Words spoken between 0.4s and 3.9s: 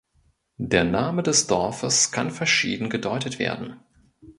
Der Name des Dorfes kann verschieden gedeutet werden.